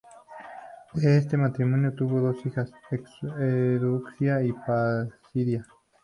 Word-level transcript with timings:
De 0.95 1.15
este 1.17 1.37
matrimonio 1.37 1.93
tuvo 1.93 2.21
dos 2.21 2.43
hijas, 2.47 2.73
Eudoxia 3.39 4.41
y 4.41 4.51
Placidia. 4.51 5.67